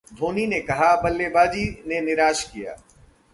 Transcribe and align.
धोनी 0.13 0.45
ने 0.47 0.59
कहा, 0.59 0.95
बल्लेबाजी 1.01 1.65
ने 1.87 2.01
निराश 2.01 2.43
किया 2.53 2.75